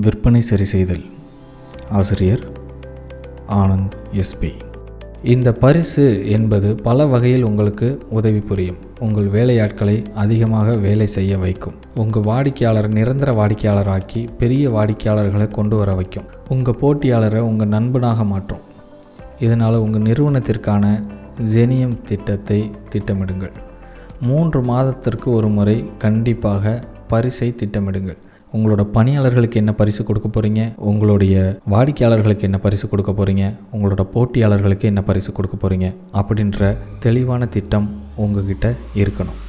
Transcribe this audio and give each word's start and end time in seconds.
விற்பனை 0.00 0.40
சரி 0.40 0.64
செய்தல். 0.64 1.04
ஆசிரியர் 1.90 2.42
ஆனந்த் 3.48 3.94
எஸ்பி 4.12 4.50
இந்த 5.22 5.52
பரிசு 5.52 6.30
என்பது 6.30 6.74
பல 6.74 7.06
வகையில் 7.06 7.42
உங்களுக்கு 7.42 8.02
உதவி 8.10 8.40
புரியும். 8.40 8.76
உங்கள் 8.98 9.28
வேலையாட்களை 9.28 10.12
அதிகமாக 10.14 10.74
வேலை 10.74 11.06
செய்ய 11.06 11.38
வைக்கும். 11.38 11.74
உங்கள் 11.94 12.22
வாடிக்கையாளர் 12.22 12.88
நிரந்தர 12.88 13.32
வாடிக்கையாளராக்கி 13.32 14.28
பெரிய 14.38 14.70
வாடிக்கையாளர்களை 14.70 15.50
கொண்டு 15.50 15.76
வர 15.76 15.94
வைக்கும். 15.94 16.24
உங்கள் 16.48 16.78
போட்டியாளரை 16.80 17.38
உங்கள் 17.38 17.68
நண்பனாக 17.68 18.24
மாற்றும். 18.24 18.64
இதனால் 19.38 19.74
உங்கள் 19.74 20.02
நிறுவனத்திற்கான 20.02 21.02
ஜெனியம் 21.54 22.02
திட்டத்தை 22.02 22.70
திட்டமிடுங்கள். 22.90 23.52
மூன்று 24.20 24.62
மாதத்திற்கு 24.62 25.30
ஒரு 25.30 25.48
முறை 25.48 25.84
கண்டிப்பாக 25.98 26.84
பரிசை 27.08 27.54
திட்டமிடுங்கள். 27.56 28.16
உங்களோட 28.52 28.82
பணியாளர்களுக்கு 28.82 29.58
என்ன 29.58 29.72
பரிசு 29.72 30.04
கொடுக்க 30.04 30.28
போகிறீங்க 30.28 30.74
உங்களுடைய 30.90 31.60
வாடிக்கையாளர்களுக்கு 31.70 32.42
என்ன 32.42 32.58
பரிசு 32.58 32.88
கொடுக்க 32.88 33.12
போகிறீங்க 33.12 33.54
உங்களோட 33.72 34.04
போட்டியாளர்களுக்கு 34.14 34.82
என்ன 34.82 35.02
பரிசு 35.02 35.32
கொடுக்க 35.32 35.56
போகிறீங்க 35.56 35.94
அப்படின்ற 36.12 36.76
தெளிவான 36.98 37.46
திட்டம் 37.46 37.90
உங்ககிட்ட 38.16 38.74
இருக்கணும். 38.94 39.40